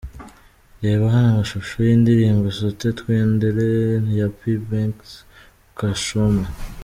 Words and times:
Reba 0.83 1.05
hano 1.13 1.27
amashusho 1.33 1.75
y'indirimbo 1.87 2.45
'Sote 2.57 2.87
twendelee' 2.97 4.07
ya 4.19 4.27
P 4.37 4.39
Benks 4.67 5.09
Kachoma. 5.77 6.45